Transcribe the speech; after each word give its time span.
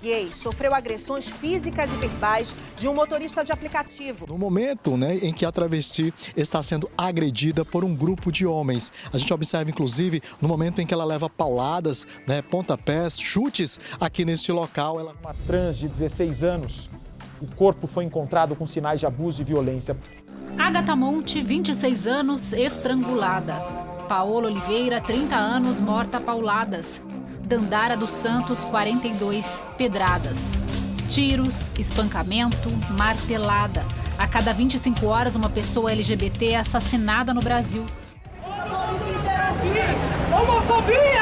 gay 0.00 0.30
sofreu 0.32 0.74
agressões 0.74 1.28
físicas 1.28 1.92
e 1.92 1.96
verbais 1.96 2.54
de 2.76 2.88
um 2.88 2.94
motorista 2.94 3.44
de 3.44 3.52
aplicativo. 3.52 4.26
No 4.28 4.38
momento 4.38 4.96
né, 4.96 5.16
em 5.16 5.32
que 5.32 5.44
a 5.44 5.52
travesti 5.52 6.12
está 6.36 6.62
sendo 6.62 6.88
agredida 6.96 7.64
por 7.64 7.84
um 7.84 7.94
grupo 7.94 8.30
de 8.30 8.46
homens. 8.46 8.92
A 9.12 9.18
gente 9.18 9.32
observa, 9.32 9.70
inclusive, 9.70 10.22
no 10.40 10.48
momento 10.48 10.80
em 10.80 10.86
que 10.86 10.94
ela 10.94 11.04
leva 11.04 11.28
pauladas, 11.28 12.06
né, 12.26 12.42
pontapés, 12.42 13.18
chutes 13.20 13.78
aqui 14.00 14.24
neste 14.24 14.52
local. 14.52 15.00
Ela... 15.00 15.14
Uma 15.22 15.34
trans 15.46 15.78
de 15.78 15.88
16 15.88 16.42
anos. 16.42 16.90
O 17.40 17.54
corpo 17.54 17.86
foi 17.86 18.04
encontrado 18.04 18.56
com 18.56 18.66
sinais 18.66 19.00
de 19.00 19.06
abuso 19.06 19.42
e 19.42 19.44
violência. 19.44 19.96
Agatha 20.58 20.96
Monte, 20.96 21.42
26 21.42 22.06
anos, 22.06 22.52
estrangulada. 22.52 23.60
Paola 24.08 24.46
Oliveira, 24.46 25.00
30 25.00 25.36
anos, 25.36 25.78
morta 25.80 26.16
a 26.16 26.20
pauladas. 26.20 27.02
Dandara 27.46 27.96
dos 27.96 28.10
Santos, 28.10 28.58
42, 28.58 29.46
pedradas. 29.78 30.36
Tiros, 31.08 31.70
espancamento, 31.78 32.68
martelada. 32.90 33.84
A 34.18 34.26
cada 34.26 34.52
25 34.52 35.06
horas, 35.06 35.36
uma 35.36 35.48
pessoa 35.48 35.92
LGBT 35.92 36.48
é 36.48 36.56
assassinada 36.56 37.32
no 37.32 37.40
Brasil. 37.40 37.86
Homofobia 40.32 41.15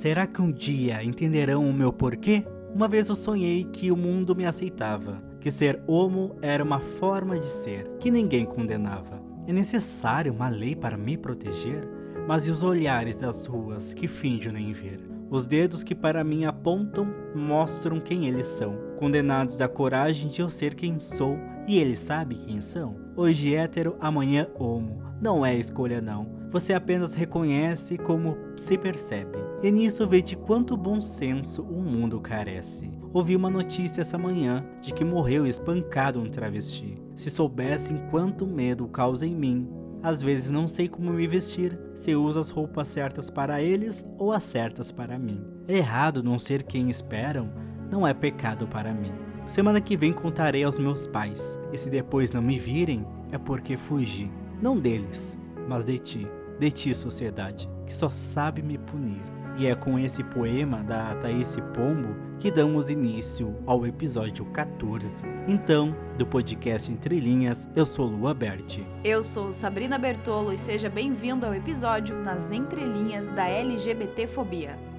Será 0.00 0.26
que 0.26 0.40
um 0.40 0.50
dia 0.50 1.04
entenderão 1.04 1.68
o 1.68 1.74
meu 1.74 1.92
porquê? 1.92 2.42
Uma 2.74 2.88
vez 2.88 3.10
eu 3.10 3.14
sonhei 3.14 3.64
que 3.64 3.92
o 3.92 3.96
mundo 3.98 4.34
me 4.34 4.46
aceitava, 4.46 5.22
que 5.38 5.50
ser 5.50 5.78
homo 5.86 6.36
era 6.40 6.64
uma 6.64 6.80
forma 6.80 7.38
de 7.38 7.44
ser, 7.44 7.86
que 7.98 8.10
ninguém 8.10 8.46
condenava. 8.46 9.22
É 9.46 9.52
necessário 9.52 10.32
uma 10.32 10.48
lei 10.48 10.74
para 10.74 10.96
me 10.96 11.18
proteger? 11.18 11.86
Mas 12.26 12.48
e 12.48 12.50
os 12.50 12.62
olhares 12.62 13.18
das 13.18 13.44
ruas 13.44 13.92
que 13.92 14.08
fingem 14.08 14.52
nem 14.52 14.72
ver? 14.72 15.06
Os 15.28 15.46
dedos 15.46 15.84
que 15.84 15.94
para 15.94 16.24
mim 16.24 16.46
apontam 16.46 17.06
mostram 17.34 18.00
quem 18.00 18.26
eles 18.26 18.46
são, 18.46 18.78
condenados 18.96 19.58
da 19.58 19.68
coragem 19.68 20.30
de 20.30 20.40
eu 20.40 20.48
ser 20.48 20.74
quem 20.74 20.98
sou, 20.98 21.36
e 21.68 21.78
eles 21.78 22.00
sabem 22.00 22.38
quem 22.38 22.62
são? 22.62 22.96
Hoje 23.14 23.54
hétero, 23.54 23.98
amanhã 24.00 24.48
homo. 24.58 25.02
Não 25.20 25.44
é 25.44 25.54
escolha 25.54 26.00
não 26.00 26.40
você 26.50 26.74
apenas 26.74 27.14
reconhece 27.14 27.96
como 27.96 28.36
se 28.56 28.76
percebe. 28.76 29.38
E 29.62 29.70
nisso 29.70 30.06
vê 30.06 30.22
de 30.22 30.36
quanto 30.36 30.76
bom 30.76 31.00
senso 31.00 31.62
o 31.62 31.82
mundo 31.82 32.20
carece. 32.20 32.90
Ouvi 33.12 33.36
uma 33.36 33.50
notícia 33.50 34.00
essa 34.00 34.16
manhã 34.16 34.64
de 34.80 34.94
que 34.94 35.04
morreu 35.04 35.46
espancado 35.46 36.20
um 36.20 36.30
travesti. 36.30 37.00
Se 37.14 37.30
soubessem 37.30 37.98
quanto 38.10 38.46
medo 38.46 38.88
causa 38.88 39.26
em 39.26 39.34
mim. 39.34 39.68
Às 40.02 40.22
vezes 40.22 40.50
não 40.50 40.66
sei 40.66 40.88
como 40.88 41.12
me 41.12 41.26
vestir, 41.26 41.78
se 41.92 42.14
uso 42.14 42.40
as 42.40 42.48
roupas 42.48 42.88
certas 42.88 43.28
para 43.28 43.60
eles 43.60 44.06
ou 44.16 44.32
as 44.32 44.42
certas 44.44 44.90
para 44.90 45.18
mim. 45.18 45.44
Errado 45.68 46.22
não 46.22 46.38
ser 46.38 46.62
quem 46.62 46.88
esperam, 46.88 47.52
não 47.90 48.06
é 48.06 48.14
pecado 48.14 48.66
para 48.66 48.94
mim. 48.94 49.12
Semana 49.46 49.80
que 49.80 49.96
vem 49.96 50.12
contarei 50.12 50.64
aos 50.64 50.78
meus 50.78 51.06
pais, 51.06 51.58
e 51.70 51.76
se 51.76 51.90
depois 51.90 52.32
não 52.32 52.40
me 52.40 52.58
virem, 52.58 53.04
é 53.30 53.36
porque 53.36 53.76
fugi, 53.76 54.30
não 54.62 54.78
deles, 54.78 55.38
mas 55.68 55.84
de 55.84 55.98
ti 55.98 56.26
de 56.60 56.70
ti, 56.70 56.94
sociedade, 56.94 57.70
que 57.86 57.94
só 57.94 58.10
sabe 58.10 58.62
me 58.62 58.76
punir. 58.76 59.22
E 59.58 59.66
é 59.66 59.74
com 59.74 59.98
esse 59.98 60.22
poema 60.24 60.82
da 60.82 61.14
Thaís 61.16 61.56
Pombo 61.74 62.16
que 62.38 62.50
damos 62.50 62.88
início 62.88 63.54
ao 63.66 63.86
episódio 63.86 64.46
14. 64.46 65.26
Então, 65.46 65.94
do 66.16 66.26
podcast 66.26 66.90
Entre 66.90 67.20
Linhas, 67.20 67.68
eu 67.76 67.84
sou 67.84 68.06
Lua 68.06 68.32
Berti. 68.32 68.86
Eu 69.04 69.22
sou 69.22 69.52
Sabrina 69.52 69.98
Bertolo 69.98 70.52
e 70.52 70.56
seja 70.56 70.88
bem-vindo 70.88 71.44
ao 71.44 71.54
episódio 71.54 72.16
Nas 72.22 72.50
Entrelinhas 72.50 73.28
da 73.28 73.46
LGBTfobia. 73.46 74.89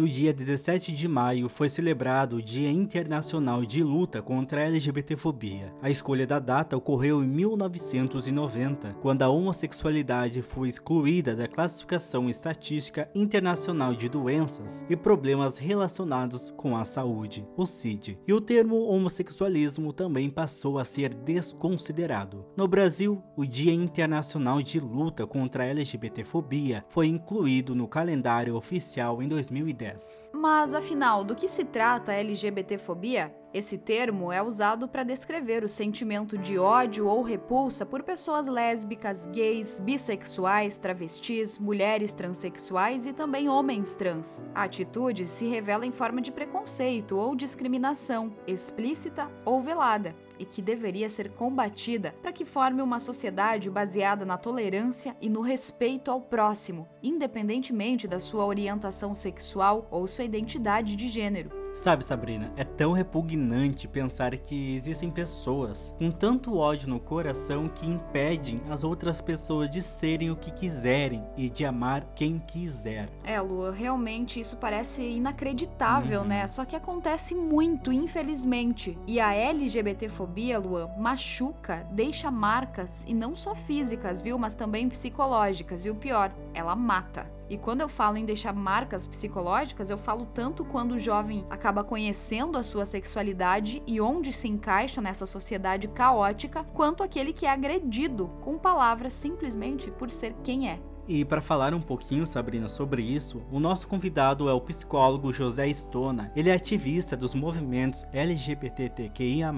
No 0.00 0.08
dia 0.08 0.32
17 0.32 0.94
de 0.94 1.06
maio 1.06 1.46
foi 1.46 1.68
celebrado 1.68 2.36
o 2.36 2.42
Dia 2.42 2.70
Internacional 2.70 3.66
de 3.66 3.82
Luta 3.82 4.22
contra 4.22 4.62
a 4.62 4.64
LGBTfobia. 4.64 5.74
A 5.82 5.90
escolha 5.90 6.26
da 6.26 6.38
data 6.38 6.74
ocorreu 6.74 7.22
em 7.22 7.28
1990, 7.28 8.96
quando 9.02 9.20
a 9.20 9.28
homossexualidade 9.28 10.40
foi 10.40 10.70
excluída 10.70 11.36
da 11.36 11.46
Classificação 11.46 12.30
Estatística 12.30 13.10
Internacional 13.14 13.94
de 13.94 14.08
Doenças 14.08 14.86
e 14.88 14.96
Problemas 14.96 15.58
Relacionados 15.58 16.50
com 16.56 16.78
a 16.78 16.86
Saúde, 16.86 17.46
o 17.54 17.66
CID, 17.66 18.18
e 18.26 18.32
o 18.32 18.40
termo 18.40 18.82
homossexualismo 18.86 19.92
também 19.92 20.30
passou 20.30 20.78
a 20.78 20.84
ser 20.86 21.14
desconsiderado. 21.14 22.46
No 22.56 22.66
Brasil, 22.66 23.22
o 23.36 23.44
Dia 23.44 23.74
Internacional 23.74 24.62
de 24.62 24.80
Luta 24.80 25.26
contra 25.26 25.64
a 25.64 25.66
LGBTfobia 25.66 26.86
foi 26.88 27.06
incluído 27.06 27.74
no 27.74 27.86
calendário 27.86 28.56
oficial 28.56 29.22
em 29.22 29.28
2010. 29.28 29.89
Mas 30.32 30.74
afinal, 30.74 31.24
do 31.24 31.34
que 31.34 31.48
se 31.48 31.64
trata 31.64 32.12
a 32.12 32.16
LGBTfobia? 32.16 33.34
Esse 33.52 33.76
termo 33.76 34.30
é 34.30 34.40
usado 34.40 34.86
para 34.86 35.02
descrever 35.02 35.64
o 35.64 35.68
sentimento 35.68 36.38
de 36.38 36.56
ódio 36.56 37.08
ou 37.08 37.20
repulsa 37.20 37.84
por 37.84 38.04
pessoas 38.04 38.46
lésbicas, 38.46 39.26
gays, 39.26 39.80
bissexuais, 39.80 40.76
travestis, 40.76 41.58
mulheres 41.58 42.12
transexuais 42.12 43.06
e 43.06 43.12
também 43.12 43.48
homens 43.48 43.96
trans. 43.96 44.44
A 44.54 44.62
atitude 44.64 45.26
se 45.26 45.46
revela 45.48 45.84
em 45.84 45.90
forma 45.90 46.20
de 46.20 46.30
preconceito 46.30 47.16
ou 47.16 47.34
discriminação, 47.34 48.32
explícita 48.46 49.28
ou 49.44 49.60
velada 49.60 50.14
e 50.40 50.46
que 50.46 50.62
deveria 50.62 51.10
ser 51.10 51.30
combatida 51.30 52.14
para 52.22 52.32
que 52.32 52.46
forme 52.46 52.80
uma 52.80 52.98
sociedade 52.98 53.70
baseada 53.70 54.24
na 54.24 54.38
tolerância 54.38 55.14
e 55.20 55.28
no 55.28 55.42
respeito 55.42 56.10
ao 56.10 56.22
próximo, 56.22 56.88
independentemente 57.02 58.08
da 58.08 58.18
sua 58.18 58.46
orientação 58.46 59.12
sexual 59.12 59.86
ou 59.90 60.08
sua 60.08 60.24
identidade 60.24 60.96
de 60.96 61.06
gênero. 61.08 61.59
Sabe, 61.72 62.04
Sabrina, 62.04 62.52
é 62.56 62.64
tão 62.64 62.92
repugnante 62.92 63.86
pensar 63.86 64.36
que 64.36 64.74
existem 64.74 65.10
pessoas 65.10 65.94
com 65.98 66.10
tanto 66.10 66.56
ódio 66.56 66.88
no 66.88 66.98
coração 66.98 67.68
que 67.68 67.86
impedem 67.86 68.60
as 68.68 68.82
outras 68.82 69.20
pessoas 69.20 69.70
de 69.70 69.80
serem 69.80 70.30
o 70.30 70.36
que 70.36 70.50
quiserem 70.50 71.24
e 71.36 71.48
de 71.48 71.64
amar 71.64 72.04
quem 72.14 72.38
quiser. 72.38 73.08
É, 73.24 73.40
Lua, 73.40 73.72
realmente 73.72 74.40
isso 74.40 74.56
parece 74.56 75.02
inacreditável, 75.02 76.22
uhum. 76.22 76.26
né? 76.26 76.48
Só 76.48 76.64
que 76.64 76.74
acontece 76.74 77.34
muito, 77.34 77.92
infelizmente. 77.92 78.98
E 79.06 79.20
a 79.20 79.32
LGBTfobia, 79.32 80.58
Lua, 80.58 80.90
machuca, 80.98 81.86
deixa 81.92 82.30
marcas 82.30 83.04
e 83.06 83.14
não 83.14 83.36
só 83.36 83.54
físicas, 83.54 84.20
viu? 84.20 84.38
Mas 84.38 84.54
também 84.54 84.88
psicológicas. 84.88 85.86
E 85.86 85.90
o 85.90 85.94
pior, 85.94 86.32
ela 86.52 86.74
mata. 86.74 87.39
E 87.50 87.58
quando 87.58 87.80
eu 87.80 87.88
falo 87.88 88.16
em 88.16 88.24
deixar 88.24 88.54
marcas 88.54 89.08
psicológicas, 89.08 89.90
eu 89.90 89.98
falo 89.98 90.24
tanto 90.24 90.64
quando 90.64 90.92
o 90.92 90.98
jovem 91.00 91.44
acaba 91.50 91.82
conhecendo 91.82 92.56
a 92.56 92.62
sua 92.62 92.84
sexualidade 92.84 93.82
e 93.88 94.00
onde 94.00 94.32
se 94.32 94.46
encaixa 94.46 95.02
nessa 95.02 95.26
sociedade 95.26 95.88
caótica, 95.88 96.62
quanto 96.62 97.02
aquele 97.02 97.32
que 97.32 97.46
é 97.46 97.50
agredido 97.50 98.28
com 98.40 98.56
palavras 98.56 99.14
simplesmente 99.14 99.90
por 99.90 100.12
ser 100.12 100.32
quem 100.44 100.68
é. 100.70 100.78
E 101.08 101.24
para 101.24 101.40
falar 101.40 101.74
um 101.74 101.80
pouquinho, 101.80 102.26
Sabrina, 102.26 102.68
sobre 102.68 103.02
isso, 103.02 103.42
o 103.50 103.58
nosso 103.58 103.88
convidado 103.88 104.48
é 104.48 104.52
o 104.52 104.60
psicólogo 104.60 105.32
José 105.32 105.68
Stona. 105.68 106.32
Ele 106.36 106.50
é 106.50 106.54
ativista 106.54 107.16
dos 107.16 107.34
movimentos 107.34 108.06
LGBTQIA+, 108.12 109.50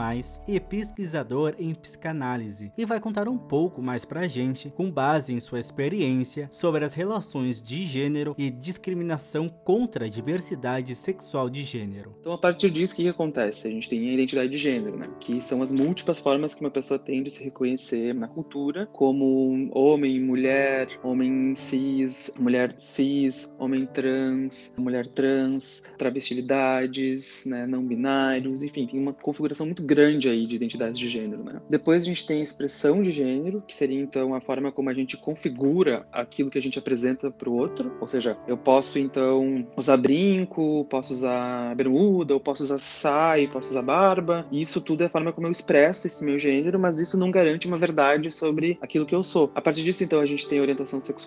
e 0.47 0.61
pesquisador 0.61 1.55
em 1.59 1.75
psicanálise, 1.75 2.73
e 2.77 2.85
vai 2.85 3.01
contar 3.01 3.29
um 3.29 3.39
pouco 3.39 3.83
mais 3.83 4.05
pra 4.05 4.29
gente, 4.29 4.71
com 4.71 4.91
base 4.91 5.33
em 5.33 5.41
sua 5.41 5.59
experiência, 5.59 6.49
sobre 6.51 6.85
as 6.85 6.95
relações 6.95 7.61
de 7.61 7.85
gênero 7.85 8.35
e 8.39 8.51
discriminação 8.51 9.49
contra 9.49 10.07
a 10.07 10.09
diversidade 10.09 10.95
sexual 10.95 11.49
de 11.51 11.63
gênero. 11.63 12.15
Então, 12.21 12.33
a 12.33 12.39
partir 12.39 12.71
disso, 12.71 12.93
o 12.93 12.97
que, 12.97 13.03
que 13.03 13.09
acontece? 13.09 13.67
A 13.67 13.71
gente 13.71 13.89
tem 13.89 14.09
a 14.09 14.13
identidade 14.13 14.51
de 14.51 14.59
gênero, 14.59 14.97
né? 14.97 15.09
Que 15.21 15.41
são 15.41 15.63
as 15.63 15.73
múltiplas 15.73 16.19
formas 16.19 16.55
que 16.55 16.61
uma 16.61 16.71
pessoa 16.71 16.99
tem 16.99 17.23
de 17.23 17.31
se 17.31 17.43
reconhecer 17.43 18.15
na 18.15 18.29
cultura, 18.29 18.87
como 18.93 19.71
homem, 19.73 20.21
mulher, 20.21 20.89
homem 21.03 21.32
homem 21.33 21.55
cis, 21.55 22.33
mulher 22.39 22.75
cis, 22.77 23.57
homem 23.59 23.87
trans, 23.87 24.75
mulher 24.77 25.07
trans, 25.07 25.83
travestilidades, 25.97 27.45
né, 27.47 27.67
não 27.67 27.83
binários, 27.85 28.63
enfim, 28.63 28.87
tem 28.87 29.01
uma 29.01 29.13
configuração 29.13 29.67
muito 29.67 29.83
grande 29.83 30.29
aí 30.29 30.47
de 30.47 30.57
identidades 30.57 30.99
de 30.99 31.09
gênero, 31.09 31.43
né? 31.43 31.61
Depois 31.69 32.03
a 32.03 32.05
gente 32.05 32.27
tem 32.27 32.41
a 32.41 32.45
expressão 32.45 33.03
de 33.03 33.11
gênero, 33.11 33.63
que 33.67 33.77
seria 33.77 34.01
então 34.01 34.35
a 34.35 34.41
forma 34.41 34.71
como 34.71 34.91
a 34.91 34.95
gente 34.95 35.17
configura 35.17 36.07
aquilo 36.13 36.51
que 36.51 36.59
a 36.59 36.63
gente 36.63 36.79
apresenta 36.79 37.31
para 37.31 37.49
o 37.49 37.57
outro, 37.57 37.93
ou 38.01 38.09
seja, 38.09 38.37
eu 38.47 38.57
posso 38.57 38.99
então 38.99 39.67
usar 39.77 39.97
brinco, 39.97 40.87
posso 40.91 41.13
usar 41.13 41.75
bermuda, 41.75 42.35
eu 42.35 42.41
posso 42.41 42.63
usar 42.63 42.79
saia, 42.79 43.49
posso 43.49 43.71
usar 43.71 43.83
barba, 43.83 44.47
isso 44.53 44.81
tudo 44.81 45.03
é 45.03 45.07
a 45.07 45.11
forma 45.11 45.33
como 45.33 45.47
eu 45.47 45.51
expresso 45.51 46.07
esse 46.07 46.25
meu 46.25 46.39
gênero, 46.39 46.79
mas 46.79 46.99
isso 46.99 47.19
não 47.19 47.31
garante 47.31 47.67
uma 47.67 47.77
verdade 47.77 48.31
sobre 48.31 48.79
aquilo 48.81 49.07
que 49.07 49.15
eu 49.15 49.23
sou. 49.23 49.51
A 49.55 49.61
partir 49.61 49.83
disso, 49.83 50.05
então, 50.05 50.21
a 50.21 50.27
gente 50.27 50.49
tem 50.49 50.61
orientação 50.61 51.01
sexual, 51.01 51.22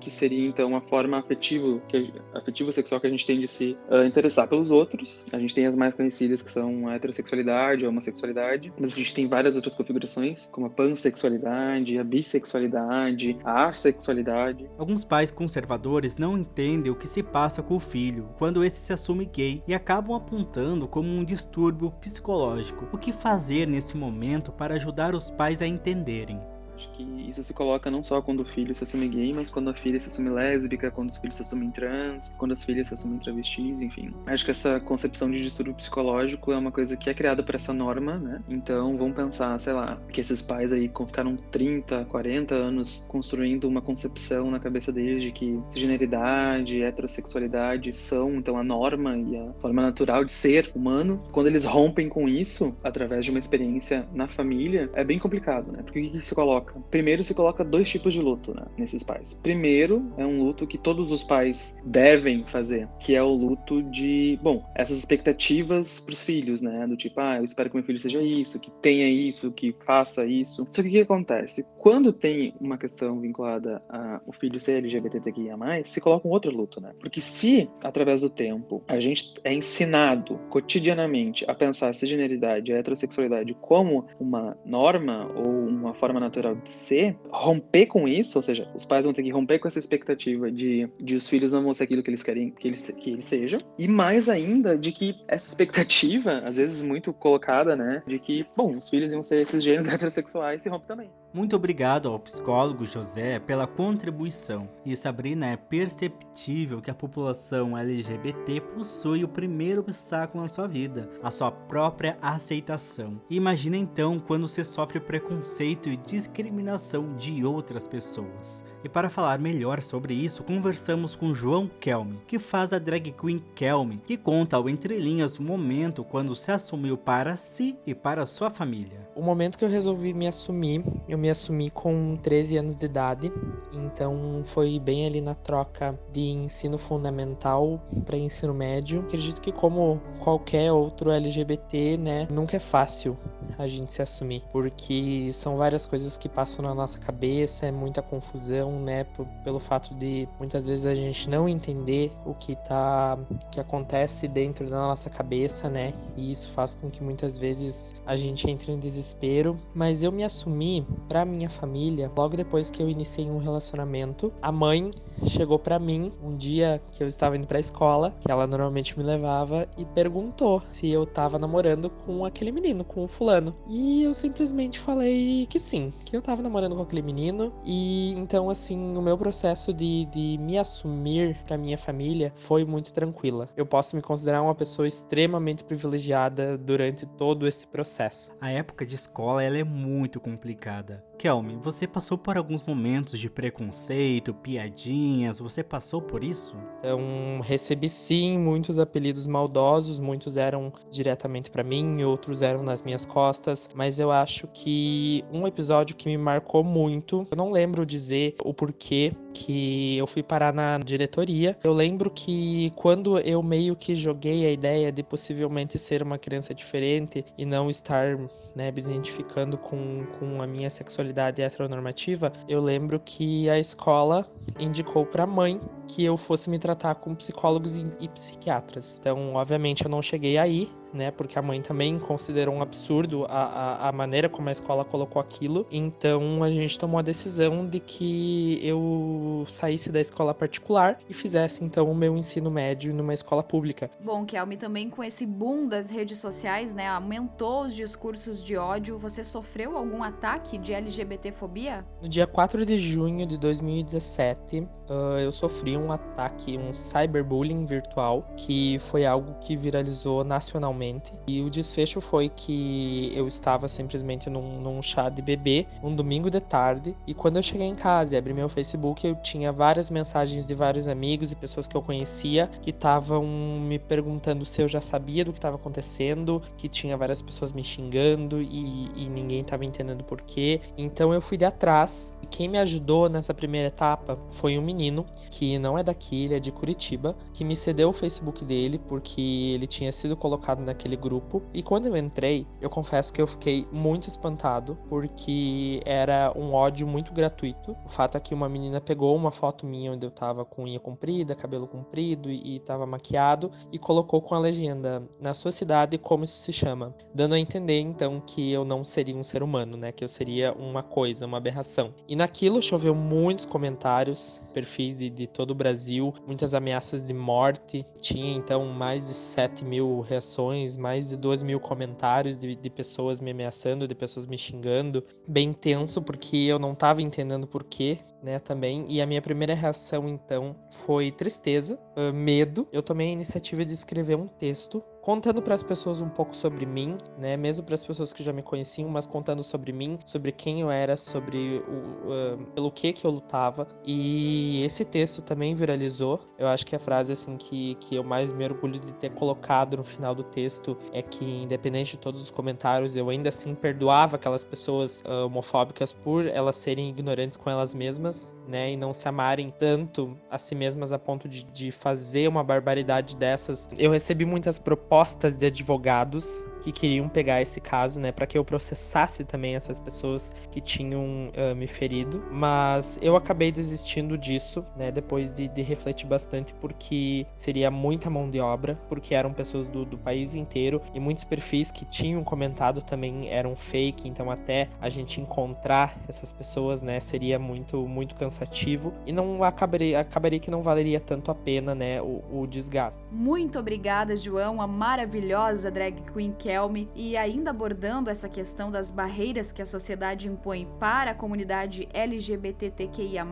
que 0.00 0.10
seria 0.10 0.48
então 0.48 0.68
uma 0.68 0.80
forma 0.80 1.18
afetiva, 1.18 1.80
que, 1.88 2.12
afetivo 2.34 2.72
sexual 2.72 3.00
que 3.00 3.06
a 3.06 3.10
gente 3.10 3.26
tem 3.26 3.40
de 3.40 3.48
se 3.48 3.76
uh, 3.90 4.04
interessar 4.04 4.48
pelos 4.48 4.70
outros. 4.70 5.24
A 5.32 5.38
gente 5.38 5.54
tem 5.54 5.66
as 5.66 5.74
mais 5.74 5.94
conhecidas 5.94 6.42
que 6.42 6.50
são 6.50 6.88
a 6.88 6.94
heterossexualidade, 6.94 7.84
a 7.84 7.88
homossexualidade, 7.88 8.72
mas 8.78 8.92
a 8.92 8.96
gente 8.96 9.14
tem 9.14 9.26
várias 9.26 9.56
outras 9.56 9.74
configurações, 9.74 10.46
como 10.46 10.66
a 10.66 10.70
pansexualidade, 10.70 11.98
a 11.98 12.04
bissexualidade, 12.04 13.38
a 13.44 13.66
assexualidade. 13.66 14.68
Alguns 14.78 15.04
pais 15.04 15.30
conservadores 15.30 16.18
não 16.18 16.36
entendem 16.36 16.90
o 16.90 16.96
que 16.96 17.06
se 17.06 17.22
passa 17.22 17.62
com 17.62 17.76
o 17.76 17.80
filho 17.80 18.28
quando 18.38 18.64
esse 18.64 18.78
se 18.78 18.92
assume 18.92 19.26
gay 19.26 19.62
e 19.66 19.74
acabam 19.74 20.16
apontando 20.16 20.88
como 20.88 21.08
um 21.08 21.24
distúrbio 21.24 21.90
psicológico. 21.90 22.88
O 22.92 22.98
que 22.98 23.12
fazer 23.12 23.66
nesse 23.66 23.96
momento 23.96 24.52
para 24.52 24.74
ajudar 24.74 25.14
os 25.14 25.30
pais 25.30 25.62
a 25.62 25.66
entenderem? 25.66 26.40
Acho 26.76 26.90
que 26.92 27.02
isso 27.28 27.42
se 27.42 27.54
coloca 27.54 27.90
não 27.90 28.02
só 28.02 28.20
quando 28.20 28.40
o 28.40 28.44
filho 28.44 28.74
se 28.74 28.84
assume 28.84 29.08
gay, 29.08 29.32
mas 29.34 29.50
quando 29.50 29.70
a 29.70 29.74
filha 29.74 29.98
se 29.98 30.08
assume 30.08 30.28
lésbica, 30.28 30.90
quando 30.90 31.08
os 31.08 31.16
filhos 31.16 31.36
se 31.36 31.42
assumem 31.42 31.70
trans, 31.70 32.34
quando 32.36 32.52
as 32.52 32.62
filhas 32.62 32.88
se 32.88 32.94
assumem 32.94 33.18
travestis, 33.18 33.80
enfim. 33.80 34.12
Acho 34.26 34.44
que 34.44 34.50
essa 34.50 34.78
concepção 34.80 35.30
de 35.30 35.42
distúrbio 35.42 35.74
psicológico 35.74 36.52
é 36.52 36.58
uma 36.58 36.70
coisa 36.70 36.96
que 36.96 37.08
é 37.08 37.14
criada 37.14 37.42
por 37.42 37.54
essa 37.54 37.72
norma, 37.72 38.18
né? 38.18 38.42
Então 38.48 38.96
vamos 38.96 39.16
pensar, 39.16 39.58
sei 39.58 39.72
lá, 39.72 39.98
que 40.12 40.20
esses 40.20 40.42
pais 40.42 40.72
aí 40.72 40.90
ficaram 41.06 41.36
30, 41.50 42.04
40 42.04 42.54
anos 42.54 43.06
construindo 43.08 43.64
uma 43.64 43.80
concepção 43.80 44.50
na 44.50 44.60
cabeça 44.60 44.92
deles 44.92 45.22
de 45.22 45.32
que 45.32 45.58
cisgeneridade, 45.68 46.82
heterossexualidade 46.82 47.92
são 47.92 48.34
então 48.34 48.58
a 48.58 48.62
norma 48.62 49.16
e 49.16 49.36
a 49.36 49.52
forma 49.60 49.80
natural 49.80 50.24
de 50.24 50.32
ser 50.32 50.70
humano. 50.74 51.22
Quando 51.32 51.46
eles 51.46 51.64
rompem 51.64 52.08
com 52.08 52.28
isso 52.28 52.76
através 52.84 53.24
de 53.24 53.30
uma 53.30 53.38
experiência 53.38 54.06
na 54.12 54.28
família, 54.28 54.90
é 54.94 55.04
bem 55.04 55.18
complicado, 55.18 55.72
né? 55.72 55.82
Porque 55.82 56.00
o 56.00 56.10
que 56.10 56.24
se 56.24 56.34
coloca? 56.34 56.65
Coloca? 56.66 56.80
Primeiro 56.90 57.24
se 57.24 57.34
coloca 57.34 57.64
dois 57.64 57.88
tipos 57.88 58.12
de 58.12 58.20
luto 58.20 58.54
né, 58.54 58.66
nesses 58.76 59.02
pais. 59.02 59.34
Primeiro 59.34 60.12
é 60.16 60.26
um 60.26 60.42
luto 60.42 60.66
que 60.66 60.78
todos 60.78 61.10
os 61.10 61.22
pais 61.22 61.78
devem 61.84 62.44
fazer, 62.46 62.88
que 63.00 63.14
é 63.14 63.22
o 63.22 63.32
luto 63.32 63.82
de, 63.82 64.38
bom, 64.42 64.64
essas 64.74 64.98
expectativas 64.98 66.00
para 66.00 66.12
os 66.12 66.22
filhos, 66.22 66.62
né? 66.62 66.86
Do 66.86 66.96
tipo, 66.96 67.20
ah, 67.20 67.36
eu 67.38 67.44
espero 67.44 67.70
que 67.70 67.76
meu 67.76 67.84
filho 67.84 68.00
seja 68.00 68.22
isso, 68.22 68.60
que 68.60 68.70
tenha 68.70 69.08
isso, 69.08 69.52
que 69.52 69.74
faça 69.84 70.26
isso. 70.26 70.66
Só 70.70 70.82
que 70.82 70.88
o 70.88 70.92
que 70.92 71.00
acontece? 71.00 71.66
Quando 71.86 72.12
tem 72.12 72.52
uma 72.60 72.76
questão 72.76 73.20
vinculada 73.20 73.80
a 73.88 74.20
o 74.26 74.32
filho 74.32 74.58
ser 74.58 74.78
LGBTQIA+, 74.78 75.56
se 75.84 76.00
coloca 76.00 76.26
um 76.26 76.32
outro 76.32 76.50
luto, 76.50 76.80
né? 76.80 76.92
Porque 76.98 77.20
se, 77.20 77.70
através 77.80 78.22
do 78.22 78.28
tempo, 78.28 78.82
a 78.88 78.98
gente 78.98 79.34
é 79.44 79.54
ensinado 79.54 80.36
cotidianamente 80.50 81.48
a 81.48 81.54
pensar 81.54 81.86
a 81.86 81.92
cisgeneridade, 81.92 82.72
a 82.72 82.78
heterossexualidade 82.78 83.54
como 83.60 84.04
uma 84.18 84.56
norma 84.64 85.30
ou 85.36 85.46
uma 85.46 85.94
forma 85.94 86.18
natural 86.18 86.56
de 86.56 86.68
ser, 86.68 87.16
romper 87.30 87.86
com 87.86 88.08
isso, 88.08 88.36
ou 88.36 88.42
seja, 88.42 88.68
os 88.74 88.84
pais 88.84 89.04
vão 89.04 89.14
ter 89.14 89.22
que 89.22 89.30
romper 89.30 89.60
com 89.60 89.68
essa 89.68 89.78
expectativa 89.78 90.50
de, 90.50 90.90
de 91.00 91.14
os 91.14 91.28
filhos 91.28 91.52
não 91.52 91.62
vão 91.62 91.72
ser 91.72 91.84
aquilo 91.84 92.02
que 92.02 92.10
eles 92.10 92.24
querem 92.24 92.50
que 92.50 92.66
eles, 92.66 92.90
que 92.98 93.10
eles 93.10 93.24
sejam, 93.26 93.60
e 93.78 93.86
mais 93.86 94.28
ainda 94.28 94.76
de 94.76 94.90
que 94.90 95.14
essa 95.28 95.46
expectativa, 95.46 96.38
às 96.38 96.56
vezes 96.56 96.82
muito 96.82 97.12
colocada, 97.12 97.76
né, 97.76 98.02
de 98.08 98.18
que, 98.18 98.44
bom, 98.56 98.74
os 98.74 98.88
filhos 98.88 99.12
iam 99.12 99.22
ser 99.22 99.42
esses 99.42 99.62
gêneros 99.62 99.86
heterossexuais 99.94 100.64
se 100.64 100.68
rompe 100.68 100.88
também. 100.88 101.08
Muito 101.36 101.54
obrigado 101.54 102.08
ao 102.08 102.18
psicólogo 102.18 102.86
José 102.86 103.38
pela 103.38 103.66
contribuição. 103.66 104.70
E 104.86 104.96
Sabrina, 104.96 105.48
é 105.48 105.54
perceptível 105.54 106.80
que 106.80 106.90
a 106.90 106.94
população 106.94 107.76
LGBT 107.76 108.62
possui 108.74 109.22
o 109.22 109.28
primeiro 109.28 109.82
obstáculo 109.82 110.40
na 110.40 110.48
sua 110.48 110.66
vida, 110.66 111.10
a 111.22 111.30
sua 111.30 111.50
própria 111.50 112.16
aceitação. 112.22 113.20
imagina 113.28 113.76
então 113.76 114.18
quando 114.18 114.48
você 114.48 114.64
sofre 114.64 114.98
preconceito 114.98 115.90
e 115.90 115.98
discriminação 115.98 117.14
de 117.16 117.44
outras 117.44 117.86
pessoas. 117.86 118.64
E 118.82 118.88
para 118.88 119.10
falar 119.10 119.38
melhor 119.38 119.82
sobre 119.82 120.14
isso, 120.14 120.42
conversamos 120.42 121.14
com 121.14 121.34
João 121.34 121.68
Kelme, 121.68 122.20
que 122.26 122.38
faz 122.38 122.72
a 122.72 122.78
drag 122.78 123.12
queen 123.12 123.44
Kelme, 123.54 124.00
que 124.06 124.16
conta 124.16 124.56
ao 124.56 124.70
entrelinhas 124.70 125.38
o 125.38 125.42
momento 125.42 126.02
quando 126.02 126.34
se 126.34 126.50
assumiu 126.50 126.96
para 126.96 127.36
si 127.36 127.76
e 127.86 127.94
para 127.94 128.24
sua 128.24 128.48
família. 128.48 129.06
O 129.14 129.20
momento 129.20 129.58
que 129.58 129.64
eu 129.64 129.68
resolvi 129.68 130.14
me 130.14 130.28
assumir, 130.28 130.84
eu 131.08 131.18
me 131.18 131.25
me 131.26 131.30
assumi 131.30 131.70
com 131.70 132.16
13 132.22 132.56
anos 132.56 132.76
de 132.76 132.86
idade, 132.86 133.32
então 133.72 134.42
foi 134.44 134.78
bem 134.78 135.06
ali 135.06 135.20
na 135.20 135.34
troca 135.34 135.98
de 136.12 136.20
ensino 136.20 136.78
fundamental 136.78 137.82
para 138.04 138.16
ensino 138.16 138.54
médio. 138.54 139.00
Acredito 139.00 139.40
que 139.40 139.50
como 139.50 140.00
qualquer 140.20 140.70
outro 140.70 141.10
LGBT, 141.10 141.96
né, 141.96 142.28
nunca 142.30 142.56
é 142.56 142.60
fácil 142.60 143.18
a 143.58 143.66
gente 143.66 143.92
se 143.92 144.02
assumir, 144.02 144.42
porque 144.52 145.30
são 145.32 145.56
várias 145.56 145.86
coisas 145.86 146.16
que 146.16 146.28
passam 146.28 146.64
na 146.64 146.74
nossa 146.74 146.98
cabeça, 146.98 147.66
é 147.66 147.72
muita 147.72 148.02
confusão, 148.02 148.80
né, 148.80 149.04
pelo 149.42 149.58
fato 149.58 149.94
de 149.94 150.28
muitas 150.38 150.64
vezes 150.64 150.86
a 150.86 150.94
gente 150.94 151.28
não 151.28 151.48
entender 151.48 152.12
o 152.24 152.34
que 152.34 152.54
tá 152.68 153.18
que 153.50 153.58
acontece 153.58 154.28
dentro 154.28 154.68
da 154.68 154.76
nossa 154.76 155.08
cabeça, 155.08 155.68
né? 155.68 155.92
E 156.16 156.30
isso 156.30 156.50
faz 156.50 156.74
com 156.74 156.90
que 156.90 157.02
muitas 157.02 157.38
vezes 157.38 157.94
a 158.04 158.16
gente 158.16 158.48
entre 158.50 158.72
em 158.72 158.78
desespero, 158.78 159.58
mas 159.74 160.02
eu 160.02 160.12
me 160.12 160.22
assumi 160.22 160.86
para 161.16 161.24
minha 161.24 161.48
família 161.48 162.12
logo 162.14 162.36
depois 162.36 162.68
que 162.68 162.82
eu 162.82 162.90
iniciei 162.90 163.30
um 163.30 163.38
relacionamento. 163.38 164.30
A 164.42 164.52
mãe 164.52 164.90
chegou 165.26 165.58
para 165.58 165.78
mim 165.78 166.12
um 166.22 166.36
dia 166.36 166.78
que 166.92 167.02
eu 167.02 167.08
estava 167.08 167.38
indo 167.38 167.46
para 167.46 167.56
a 167.56 167.60
escola, 167.60 168.14
que 168.20 168.30
ela 168.30 168.46
normalmente 168.46 168.98
me 168.98 169.02
levava 169.02 169.66
e 169.78 169.86
perguntou 169.86 170.62
se 170.72 170.90
eu 170.90 171.06
tava 171.06 171.38
namorando 171.38 171.88
com 171.88 172.26
aquele 172.26 172.52
menino, 172.52 172.84
com 172.84 173.02
o 173.02 173.08
fulano. 173.08 173.56
E 173.66 174.02
eu 174.02 174.12
simplesmente 174.12 174.78
falei 174.78 175.46
que 175.46 175.58
sim, 175.58 175.90
que 176.04 176.14
eu 176.14 176.20
tava 176.20 176.42
namorando 176.42 176.76
com 176.76 176.82
aquele 176.82 177.00
menino. 177.00 177.50
E 177.64 178.12
então, 178.12 178.50
assim, 178.50 178.94
o 178.94 179.00
meu 179.00 179.16
processo 179.16 179.72
de, 179.72 180.04
de 180.12 180.36
me 180.38 180.58
assumir 180.58 181.38
pra 181.46 181.56
minha 181.56 181.78
família 181.78 182.30
foi 182.34 182.62
muito 182.62 182.92
tranquila. 182.92 183.48
Eu 183.56 183.64
posso 183.64 183.96
me 183.96 184.02
considerar 184.02 184.42
uma 184.42 184.54
pessoa 184.54 184.86
extremamente 184.86 185.64
privilegiada 185.64 186.58
durante 186.58 187.06
todo 187.06 187.46
esse 187.46 187.66
processo. 187.66 188.32
A 188.38 188.50
época 188.50 188.84
de 188.84 188.96
escola 188.96 189.42
ela 189.42 189.56
é 189.56 189.64
muito 189.64 190.20
complicada. 190.20 191.05
Kelme, 191.18 191.56
você 191.56 191.86
passou 191.86 192.18
por 192.18 192.36
alguns 192.36 192.62
momentos 192.62 193.18
de 193.18 193.30
preconceito, 193.30 194.34
piadinhas, 194.34 195.38
você 195.38 195.64
passou 195.64 196.02
por 196.02 196.22
isso? 196.22 196.54
Então, 196.80 197.40
recebi 197.42 197.88
sim 197.88 198.38
muitos 198.38 198.78
apelidos 198.78 199.26
maldosos, 199.26 199.98
muitos 199.98 200.36
eram 200.36 200.72
diretamente 200.90 201.50
para 201.50 201.64
mim, 201.64 202.02
outros 202.02 202.42
eram 202.42 202.62
nas 202.62 202.82
minhas 202.82 203.06
costas, 203.06 203.68
mas 203.74 203.98
eu 203.98 204.10
acho 204.10 204.46
que 204.48 205.24
um 205.32 205.46
episódio 205.46 205.96
que 205.96 206.08
me 206.08 206.18
marcou 206.18 206.62
muito, 206.62 207.26
eu 207.30 207.36
não 207.36 207.50
lembro 207.50 207.86
dizer 207.86 208.34
o 208.44 208.52
porquê 208.52 209.12
que 209.36 209.98
eu 209.98 210.06
fui 210.06 210.22
parar 210.22 210.52
na 210.52 210.78
diretoria. 210.78 211.56
Eu 211.62 211.74
lembro 211.74 212.10
que 212.10 212.72
quando 212.74 213.18
eu 213.18 213.42
meio 213.42 213.76
que 213.76 213.94
joguei 213.94 214.46
a 214.46 214.50
ideia 214.50 214.90
de 214.90 215.02
possivelmente 215.02 215.78
ser 215.78 216.02
uma 216.02 216.18
criança 216.18 216.54
diferente 216.54 217.24
e 217.36 217.44
não 217.44 217.68
estar 217.68 218.16
né, 218.54 218.70
me 218.72 218.80
identificando 218.80 219.58
com, 219.58 220.06
com 220.18 220.40
a 220.40 220.46
minha 220.46 220.70
sexualidade 220.70 221.42
heteronormativa, 221.42 222.32
eu 222.48 222.60
lembro 222.62 222.98
que 222.98 223.50
a 223.50 223.58
escola 223.58 224.26
indicou 224.58 225.04
para 225.04 225.24
a 225.24 225.26
mãe 225.26 225.60
que 225.86 226.02
eu 226.02 226.16
fosse 226.16 226.48
me 226.48 226.58
tratar 226.58 226.94
com 226.94 227.14
psicólogos 227.14 227.76
e, 227.76 227.86
e 228.00 228.08
psiquiatras. 228.08 228.96
Então, 228.98 229.34
obviamente, 229.34 229.84
eu 229.84 229.90
não 229.90 230.00
cheguei 230.00 230.38
aí, 230.38 230.68
né? 230.92 231.10
Porque 231.10 231.38
a 231.38 231.42
mãe 231.42 231.60
também 231.60 231.98
considerou 231.98 232.54
um 232.54 232.62
absurdo 232.62 233.24
a, 233.26 233.44
a, 233.44 233.88
a, 233.88 233.92
maneira 233.92 234.28
como 234.28 234.48
a 234.48 234.52
escola 234.52 234.84
colocou 234.84 235.20
aquilo. 235.20 235.66
Então 235.70 236.42
a 236.42 236.50
gente 236.50 236.78
tomou 236.78 236.98
a 236.98 237.02
decisão 237.02 237.66
de 237.66 237.80
que 237.80 238.60
eu 238.62 239.44
saísse 239.48 239.90
da 239.90 240.00
escola 240.00 240.34
particular 240.34 240.98
e 241.08 241.14
fizesse 241.14 241.64
então 241.64 241.90
o 241.90 241.94
meu 241.94 242.16
ensino 242.16 242.50
médio 242.50 242.94
numa 242.94 243.14
escola 243.14 243.42
pública. 243.42 243.90
Bom, 244.00 244.24
Kelme, 244.24 244.56
também 244.56 244.88
com 244.88 245.02
esse 245.02 245.26
boom 245.26 245.68
das 245.68 245.90
redes 245.90 246.18
sociais, 246.18 246.74
né? 246.74 246.88
Aumentou 246.88 247.62
os 247.62 247.74
discursos 247.74 248.42
de 248.42 248.56
ódio. 248.56 248.98
Você 248.98 249.24
sofreu 249.24 249.76
algum 249.76 250.02
ataque 250.02 250.58
de 250.58 250.72
LGBTfobia? 250.72 251.84
No 252.00 252.08
dia 252.08 252.26
4 252.26 252.64
de 252.64 252.78
junho 252.78 253.26
de 253.26 253.36
2017, 253.36 254.60
uh, 254.60 255.18
eu 255.20 255.32
sofri 255.32 255.76
um 255.76 255.92
ataque, 255.92 256.56
um 256.56 256.72
cyberbullying 256.72 257.66
virtual, 257.66 258.26
que 258.36 258.78
foi 258.78 259.04
algo 259.04 259.34
que 259.40 259.56
viralizou 259.56 260.24
nacionalmente 260.24 260.75
realmente. 260.76 261.12
E 261.26 261.40
o 261.40 261.48
desfecho 261.48 262.00
foi 262.00 262.28
que 262.28 263.10
eu 263.14 263.26
estava 263.26 263.66
simplesmente 263.68 264.28
num, 264.28 264.60
num 264.60 264.82
chá 264.82 265.08
de 265.08 265.22
bebê, 265.22 265.66
um 265.82 265.94
domingo 265.94 266.30
de 266.30 266.40
tarde, 266.40 266.94
e 267.06 267.14
quando 267.14 267.36
eu 267.36 267.42
cheguei 267.42 267.66
em 267.66 267.74
casa 267.74 268.14
e 268.14 268.18
abri 268.18 268.34
meu 268.34 268.48
Facebook, 268.48 269.06
eu 269.06 269.16
tinha 269.16 269.50
várias 269.50 269.90
mensagens 269.90 270.46
de 270.46 270.54
vários 270.54 270.86
amigos 270.86 271.32
e 271.32 271.34
pessoas 271.34 271.66
que 271.66 271.76
eu 271.76 271.82
conhecia 271.82 272.48
que 272.60 272.70
estavam 272.70 273.26
me 273.26 273.78
perguntando 273.78 274.44
se 274.44 274.60
eu 274.60 274.68
já 274.68 274.80
sabia 274.80 275.24
do 275.24 275.32
que 275.32 275.38
estava 275.38 275.56
acontecendo, 275.56 276.42
que 276.58 276.68
tinha 276.68 276.96
várias 276.96 277.22
pessoas 277.22 277.52
me 277.52 277.64
xingando 277.64 278.42
e, 278.42 278.90
e 278.94 279.08
ninguém 279.08 279.40
estava 279.40 279.64
entendendo 279.64 280.04
por 280.04 280.20
quê. 280.20 280.60
Então 280.76 281.14
eu 281.14 281.20
fui 281.20 281.38
de 281.38 281.44
atrás. 281.44 282.12
E 282.22 282.26
quem 282.26 282.48
me 282.48 282.58
ajudou 282.58 283.08
nessa 283.08 283.32
primeira 283.32 283.68
etapa 283.68 284.18
foi 284.30 284.58
um 284.58 284.62
menino 284.62 285.06
que 285.30 285.58
não 285.58 285.78
é 285.78 285.82
daqui, 285.82 286.24
ele 286.24 286.34
é 286.34 286.40
de 286.40 286.50
Curitiba, 286.50 287.16
que 287.32 287.44
me 287.44 287.56
cedeu 287.56 287.88
o 287.88 287.92
Facebook 287.92 288.44
dele 288.44 288.78
porque 288.78 289.20
ele 289.54 289.66
tinha 289.66 289.92
sido 289.92 290.16
colocado 290.16 290.60
naquele 290.66 290.96
grupo. 290.96 291.42
E 291.54 291.62
quando 291.62 291.86
eu 291.86 291.96
entrei, 291.96 292.46
eu 292.60 292.68
confesso 292.68 293.12
que 293.12 293.22
eu 293.22 293.26
fiquei 293.26 293.66
muito 293.72 294.08
espantado 294.08 294.76
porque 294.88 295.80
era 295.86 296.32
um 296.36 296.52
ódio 296.52 296.86
muito 296.86 297.12
gratuito. 297.12 297.76
O 297.84 297.88
fato 297.88 298.16
é 298.16 298.20
que 298.20 298.34
uma 298.34 298.48
menina 298.48 298.80
pegou 298.80 299.16
uma 299.16 299.30
foto 299.32 299.64
minha 299.64 299.92
onde 299.92 300.04
eu 300.04 300.10
tava 300.10 300.44
com 300.44 300.64
unha 300.64 300.78
comprida, 300.78 301.34
cabelo 301.34 301.66
comprido 301.66 302.30
e, 302.30 302.60
tava 302.60 302.86
maquiado 302.86 303.50
e 303.70 303.78
colocou 303.78 304.20
com 304.20 304.34
a 304.34 304.38
legenda 304.38 305.02
na 305.20 305.32
sua 305.32 305.52
cidade 305.52 305.98
como 305.98 306.24
isso 306.24 306.38
se 306.38 306.52
chama, 306.52 306.94
dando 307.14 307.34
a 307.34 307.38
entender 307.38 307.78
então 307.80 308.20
que 308.20 308.50
eu 308.50 308.64
não 308.64 308.84
seria 308.84 309.14
um 309.14 309.22
ser 309.22 309.42
humano, 309.42 309.76
né, 309.76 309.92
que 309.92 310.02
eu 310.02 310.08
seria 310.08 310.52
uma 310.52 310.82
coisa, 310.82 311.26
uma 311.26 311.36
aberração. 311.36 311.94
E 312.08 312.16
naquilo 312.16 312.60
choveu 312.60 312.94
muitos 312.94 313.44
comentários, 313.44 314.40
perfis 314.52 314.96
de, 314.96 315.10
de 315.10 315.26
todo 315.26 315.50
o 315.50 315.54
Brasil, 315.54 316.12
muitas 316.26 316.54
ameaças 316.54 317.02
de 317.02 317.12
morte. 317.12 317.84
Tinha 318.00 318.34
então 318.34 318.64
mais 318.66 319.06
de 319.06 319.14
7 319.14 319.64
mil 319.64 320.00
reações, 320.00 320.55
mais 320.76 321.08
de 321.08 321.16
2 321.16 321.42
mil 321.42 321.60
comentários 321.60 322.36
de, 322.36 322.54
de 322.54 322.70
pessoas 322.70 323.20
me 323.20 323.30
ameaçando, 323.30 323.86
de 323.86 323.94
pessoas 323.94 324.26
me 324.26 324.38
xingando. 324.38 325.04
Bem 325.26 325.52
tenso, 325.52 326.00
porque 326.00 326.36
eu 326.36 326.58
não 326.58 326.74
tava 326.74 327.02
entendendo 327.02 327.46
por 327.46 327.64
quê 327.64 327.98
né, 328.22 328.38
também. 328.38 328.84
E 328.88 329.00
a 329.00 329.06
minha 329.06 329.20
primeira 329.20 329.54
reação, 329.54 330.08
então, 330.08 330.56
foi 330.70 331.10
tristeza, 331.10 331.78
medo. 332.14 332.66
Eu 332.72 332.82
tomei 332.82 333.08
a 333.08 333.12
iniciativa 333.12 333.64
de 333.64 333.72
escrever 333.72 334.16
um 334.16 334.26
texto 334.26 334.82
contando 335.06 335.40
para 335.40 335.54
as 335.54 335.62
pessoas 335.62 336.00
um 336.00 336.08
pouco 336.08 336.34
sobre 336.34 336.66
mim, 336.66 336.98
né, 337.16 337.36
mesmo 337.36 337.64
para 337.64 337.76
as 337.76 337.84
pessoas 337.84 338.12
que 338.12 338.24
já 338.24 338.32
me 338.32 338.42
conheciam, 338.42 338.88
mas 338.88 339.06
contando 339.06 339.44
sobre 339.44 339.70
mim, 339.70 340.00
sobre 340.04 340.32
quem 340.32 340.62
eu 340.62 340.68
era, 340.68 340.96
sobre 340.96 341.62
o 341.68 342.10
uh, 342.10 342.46
pelo 342.52 342.72
que 342.72 342.92
que 342.92 343.06
eu 343.06 343.12
lutava. 343.12 343.68
E 343.84 344.64
esse 344.64 344.84
texto 344.84 345.22
também 345.22 345.54
viralizou. 345.54 346.18
Eu 346.36 346.48
acho 346.48 346.66
que 346.66 346.74
a 346.74 346.80
frase 346.80 347.12
assim 347.12 347.36
que 347.36 347.76
que 347.76 347.94
eu 347.94 348.02
mais 348.02 348.32
me 348.32 348.44
orgulho 348.44 348.80
de 348.80 348.92
ter 348.94 349.10
colocado 349.10 349.76
no 349.76 349.84
final 349.84 350.12
do 350.12 350.24
texto 350.24 350.76
é 350.92 351.00
que 351.02 351.24
independente 351.24 351.92
de 351.92 351.98
todos 351.98 352.20
os 352.20 352.30
comentários, 352.32 352.96
eu 352.96 353.08
ainda 353.08 353.28
assim 353.28 353.54
perdoava 353.54 354.16
aquelas 354.16 354.44
pessoas 354.44 355.04
uh, 355.06 355.26
homofóbicas 355.26 355.92
por 355.92 356.26
elas 356.26 356.56
serem 356.56 356.88
ignorantes 356.88 357.36
com 357.36 357.48
elas 357.48 357.72
mesmas, 357.76 358.34
né, 358.48 358.72
e 358.72 358.76
não 358.76 358.92
se 358.92 359.06
amarem 359.06 359.54
tanto 359.56 360.16
a 360.28 360.36
si 360.36 360.56
mesmas 360.56 360.90
a 360.90 360.98
ponto 360.98 361.28
de, 361.28 361.44
de 361.44 361.70
fazer 361.70 362.26
uma 362.26 362.42
barbaridade 362.42 363.14
dessas. 363.16 363.68
Eu 363.78 363.92
recebi 363.92 364.24
muitas 364.24 364.58
propostas 364.58 364.95
propostas 364.96 365.36
de 365.36 365.46
advogados 365.46 366.46
que 366.66 366.72
queriam 366.72 367.08
pegar 367.08 367.40
esse 367.40 367.60
caso, 367.60 368.00
né, 368.00 368.10
para 368.10 368.26
que 368.26 368.36
eu 368.36 368.44
processasse 368.44 369.24
também 369.24 369.54
essas 369.54 369.78
pessoas 369.78 370.34
que 370.50 370.60
tinham 370.60 371.30
uh, 371.30 371.54
me 371.54 371.68
ferido, 371.68 372.24
mas 372.28 372.98
eu 373.00 373.14
acabei 373.14 373.52
desistindo 373.52 374.18
disso, 374.18 374.64
né, 374.76 374.90
depois 374.90 375.32
de, 375.32 375.46
de, 375.46 375.62
refletir 375.62 376.08
bastante, 376.08 376.52
porque 376.54 377.24
seria 377.36 377.70
muita 377.70 378.10
mão 378.10 378.28
de 378.28 378.40
obra, 378.40 378.76
porque 378.88 379.14
eram 379.14 379.32
pessoas 379.32 379.68
do, 379.68 379.84
do 379.84 379.96
país 379.96 380.34
inteiro 380.34 380.82
e 380.92 380.98
muitos 380.98 381.22
perfis 381.22 381.70
que 381.70 381.84
tinham 381.84 382.24
comentado 382.24 382.82
também 382.82 383.28
eram 383.28 383.54
fake, 383.54 384.08
então 384.08 384.28
até 384.28 384.68
a 384.80 384.88
gente 384.88 385.20
encontrar 385.20 385.96
essas 386.08 386.32
pessoas, 386.32 386.82
né, 386.82 386.98
seria 386.98 387.38
muito, 387.38 387.86
muito 387.86 388.16
cansativo 388.16 388.92
e 389.06 389.12
não 389.12 389.44
acabaria, 389.44 390.00
acabaria 390.00 390.40
que 390.40 390.50
não 390.50 390.62
valeria 390.62 390.98
tanto 390.98 391.30
a 391.30 391.34
pena, 391.34 391.76
né, 391.76 392.02
o, 392.02 392.24
o 392.32 392.46
desgaste. 392.48 393.00
Muito 393.12 393.56
obrigada, 393.56 394.16
João, 394.16 394.60
a 394.60 394.66
maravilhosa 394.66 395.70
drag 395.70 396.02
queen 396.12 396.34
que 396.36 396.55
e 396.94 397.16
ainda 397.16 397.50
abordando 397.50 398.10
essa 398.10 398.28
questão 398.28 398.70
das 398.70 398.90
barreiras 398.90 399.52
que 399.52 399.62
a 399.62 399.66
sociedade 399.66 400.28
impõe 400.28 400.68
para 400.78 401.10
a 401.10 401.14
comunidade 401.14 401.88
LGBTQIA+, 401.92 403.26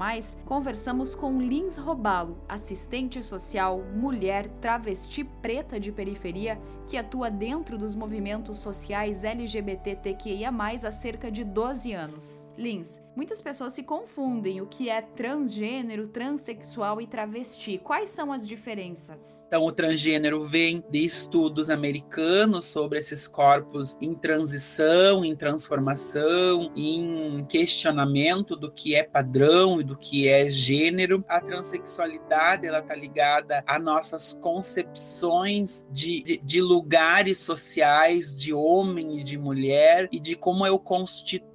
conversamos 0.45 1.15
com 1.15 1.41
Lins 1.41 1.77
Robalo, 1.77 2.39
assistente 2.49 3.23
social, 3.23 3.83
mulher, 3.95 4.49
travesti 4.61 5.25
preta 5.25 5.79
de 5.79 5.93
periferia, 5.93 6.61
que 6.87 6.97
atua 6.97 7.31
dentro 7.31 7.79
dos 7.79 7.95
movimentos 7.95 8.59
sociais 8.59 9.25
LGBTQIA+, 9.25 10.51
há 10.87 10.91
cerca 10.91 11.31
de 11.31 11.45
12 11.45 11.93
anos. 11.93 12.49
Lins, 12.57 13.04
muitas 13.17 13.41
pessoas 13.41 13.73
se 13.73 13.83
confundem 13.83 14.61
o 14.61 14.67
que 14.67 14.89
é 14.89 15.01
transgênero, 15.01 16.09
transexual 16.09 17.01
e 17.01 17.07
travesti. 17.07 17.79
Quais 17.79 18.11
são 18.11 18.33
as 18.33 18.47
diferenças? 18.47 19.45
Então, 19.47 19.65
o 19.65 19.73
transgênero 19.73 20.43
vem 20.43 20.85
de 20.91 21.05
estudos 21.05 21.71
americanos 21.71 22.67
sobre 22.67 22.99
esses 22.99 23.27
corpos 23.27 23.97
em 24.01 24.15
transição, 24.15 25.25
em 25.25 25.35
transformação, 25.35 26.73
em 26.77 27.45
questionamento 27.49 28.57
do 28.57 28.71
que 28.71 28.95
é 28.95 29.03
padrão 29.03 29.81
e 29.81 29.85
do 29.85 29.97
que 29.97 30.29
é 30.29 30.51
gênero. 30.51 31.25
A 31.29 31.41
transexualidade, 31.41 32.67
ela 32.67 32.83
tá 32.83 32.95
ligada 32.95 33.63
a 33.67 33.79
nossas 33.79 34.35
concepções 34.41 35.87
de, 35.91 36.23
de, 36.23 36.39
de 36.39 36.61
lugares 36.61 37.39
sociais 37.39 38.35
de 38.35 38.53
homem 38.53 39.21
e 39.21 39.25
de 39.25 39.39
mulher 39.39 40.09
e 40.11 40.19
de 40.19 40.35
como 40.35 40.67
eu 40.67 40.79
constituo 40.79 41.54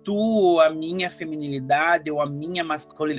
a 0.59 0.69
minha 0.69 1.09
feminilidade 1.09 2.09
ou 2.11 2.21
a 2.21 2.25
minha 2.25 2.63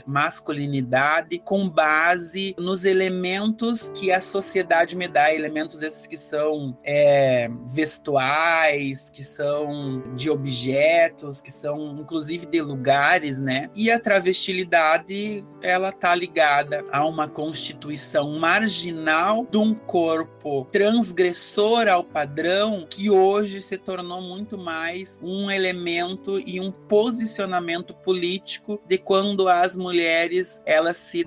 masculinidade 0.06 1.38
com 1.38 1.68
base 1.68 2.54
nos 2.58 2.84
elementos 2.84 3.90
que 3.94 4.12
a 4.12 4.20
sociedade 4.20 4.96
me 4.96 5.06
dá, 5.06 5.34
elementos 5.34 5.82
esses 5.82 6.06
que 6.06 6.16
são 6.16 6.76
é, 6.82 7.50
vestuais, 7.66 9.10
que 9.10 9.22
são 9.22 10.14
de 10.14 10.30
objetos, 10.30 11.42
que 11.42 11.50
são 11.50 11.98
inclusive 11.98 12.46
de 12.46 12.60
lugares, 12.60 13.38
né? 13.38 13.68
E 13.74 13.90
a 13.90 13.98
travestilidade, 13.98 15.44
ela 15.62 15.92
tá 15.92 16.14
ligada 16.14 16.84
a 16.90 17.04
uma 17.04 17.28
constituição 17.28 18.38
marginal 18.38 19.46
de 19.50 19.58
um 19.58 19.74
corpo 19.74 20.39
transgressor 20.70 21.88
ao 21.88 22.02
padrão 22.02 22.86
que 22.88 23.10
hoje 23.10 23.60
se 23.60 23.76
tornou 23.76 24.20
muito 24.22 24.56
mais 24.56 25.18
um 25.22 25.50
elemento 25.50 26.40
e 26.40 26.60
um 26.60 26.70
posicionamento 26.70 27.94
político 27.94 28.80
de 28.86 28.98
quando 28.98 29.48
as 29.48 29.76
mulheres 29.76 30.60
elas 30.64 30.96
se, 30.96 31.26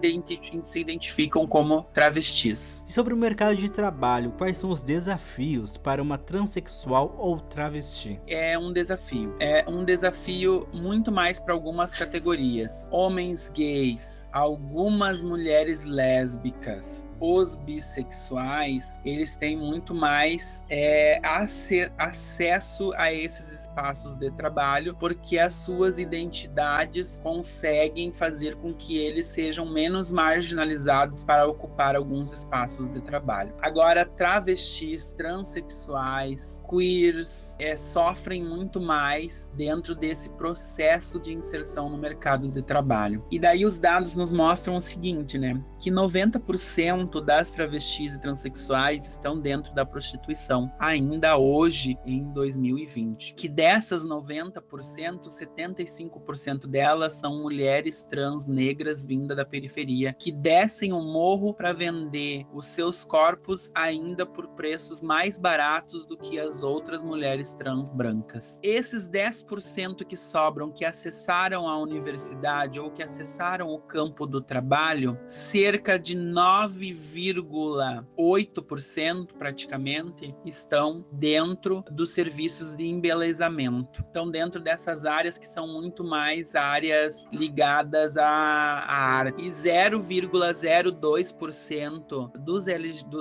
se 0.66 0.80
identificam 0.80 1.48
como 1.48 1.84
travestis. 1.94 2.84
E 2.88 2.94
sobre 2.94 3.14
o 3.14 3.18
mercado 3.18 3.56
de 3.56 3.72
trabalho, 3.72 4.32
quais 4.38 4.58
são 4.58 4.70
os 4.70 4.82
desafios 4.82 5.78
para 5.78 6.02
uma 6.02 6.18
transexual 6.18 7.16
ou 7.18 7.40
travesti? 7.40 8.20
É 8.28 8.58
um 8.58 8.72
desafio. 8.74 9.36
É 9.40 9.64
um 9.68 9.84
desafio 9.84 10.68
muito 10.74 11.12
mais 11.12 11.40
para 11.40 11.54
algumas 11.54 11.94
categorias. 11.94 12.88
Homens 12.92 13.50
gays, 13.50 14.30
algumas 14.34 15.22
mulheres 15.22 15.84
lésbicas, 15.84 17.06
os 17.20 17.56
bissexuais 17.56 19.00
eles 19.06 19.36
têm 19.36 19.58
muito 19.58 19.94
mais 19.94 20.64
é, 20.70 21.20
acesso 21.98 22.92
a 22.96 23.12
esses 23.12 23.62
espaços 23.62 24.16
de 24.16 24.32
trabalho 24.32 24.96
porque 25.00 25.38
as 25.38 25.54
suas 25.54 26.00
identidades 26.00 27.20
conseguem 27.24 28.14
fazer 28.14 28.56
com 28.56 28.74
que 28.74 28.98
eles 28.98 29.28
sejam 29.28 29.66
menos 29.66 30.12
marginalizados 30.12 31.24
para 31.24 31.48
ocupar 31.48 31.96
alguns 31.96 32.32
espaços 32.32 32.92
de 32.94 33.02
trabalho. 33.02 33.54
Agora, 33.62 34.06
travestis, 34.06 35.12
transexuais, 35.12 36.64
queers 36.70 37.56
é, 37.60 37.76
sofrem 37.76 38.44
muito 38.44 38.80
mais 38.80 39.50
dentro 39.56 39.96
desse 39.96 40.30
processo 40.30 41.20
de 41.20 41.34
inserção 41.34 41.90
no 41.90 41.98
mercado 41.98 42.48
de 42.48 42.62
trabalho. 42.62 43.26
E 43.32 43.40
daí 43.40 43.66
os 43.66 43.80
dados 43.80 44.16
nos 44.16 44.32
mostram 44.32 44.76
o 44.76 44.82
seguinte, 44.82 45.38
né? 45.38 45.62
Que 45.80 45.92
90% 45.92 47.24
das 47.24 47.50
travestis 47.50 48.14
e 48.14 48.20
transexuais 48.20 48.93
estão 48.96 49.40
dentro 49.40 49.74
da 49.74 49.86
prostituição, 49.86 50.72
ainda 50.80 51.38
hoje, 51.38 51.98
em 52.06 52.24
2020. 52.32 53.34
Que 53.36 53.48
dessas 53.48 54.06
90%, 54.06 54.62
75% 55.28 56.68
delas 56.68 57.14
são 57.14 57.42
mulheres 57.42 58.04
trans 58.04 58.46
negras 58.46 59.06
vindas 59.06 59.38
da 59.38 59.46
periferia, 59.46 60.14
que 60.14 60.32
descem 60.32 60.94
o 60.94 61.02
morro 61.02 61.54
para 61.54 61.74
vender 61.74 62.46
os 62.54 62.68
seus 62.68 63.04
corpos 63.04 63.72
ainda 63.74 64.26
por 64.26 64.48
preços 64.50 65.02
mais 65.02 65.38
baratos 65.38 66.06
do 66.06 66.18
que 66.18 66.40
as 66.40 66.62
outras 66.62 67.02
mulheres 67.02 67.54
trans 67.54 67.90
brancas. 67.90 68.60
Esses 68.62 69.10
10% 69.10 70.06
que 70.06 70.18
sobram, 70.18 70.72
que 70.72 70.86
acessaram 70.86 71.68
a 71.68 71.78
universidade 71.78 72.80
ou 72.80 72.92
que 72.92 73.04
acessaram 73.04 73.70
o 73.70 73.80
campo 73.80 74.26
do 74.26 74.42
trabalho, 74.42 75.18
cerca 75.26 75.98
de 75.98 76.16
9 76.16 76.94
7,8% 78.84 79.28
praticamente 79.38 80.36
estão 80.46 81.06
dentro 81.12 81.84
dos 81.92 82.12
serviços 82.12 82.74
de 82.76 82.88
embelezamento. 82.88 84.04
Então, 84.10 84.30
dentro 84.30 84.62
dessas 84.62 85.06
áreas 85.06 85.38
que 85.38 85.48
são 85.48 85.66
muito 85.68 86.04
mais 86.04 86.56
áreas 86.56 87.26
ligadas 87.32 88.18
à, 88.18 88.26
à 88.26 89.18
arte. 89.18 89.42
E 89.42 89.48
0,02% 89.48 92.32
dos 92.40 92.66